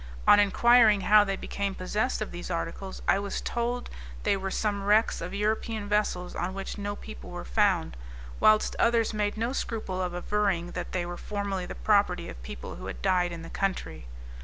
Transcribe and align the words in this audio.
On 0.27 0.39
enquiring 0.39 1.01
how 1.01 1.23
they 1.23 1.35
became 1.35 1.75
possessed 1.75 2.23
of 2.23 2.31
these 2.31 2.49
articles, 2.49 3.03
I 3.07 3.19
was 3.19 3.39
told 3.39 3.91
they 4.23 4.35
were 4.35 4.49
some 4.49 4.83
wrecks 4.83 5.21
of 5.21 5.31
European 5.35 5.87
vessels 5.87 6.33
on 6.33 6.55
which 6.55 6.75
no 6.75 6.95
people 6.95 7.29
were 7.29 7.45
found, 7.45 7.95
whilst 8.39 8.75
others 8.79 9.13
made 9.13 9.37
no 9.37 9.53
scruple 9.53 10.01
of 10.01 10.15
averring 10.15 10.71
that 10.71 10.91
they 10.93 11.05
were 11.05 11.17
formerly 11.17 11.67
the 11.67 11.75
property 11.75 12.29
of 12.29 12.41
people 12.41 12.77
who 12.77 12.87
had 12.87 13.03
died 13.03 13.31
in 13.31 13.43
the 13.43 13.51
country. 13.51 14.07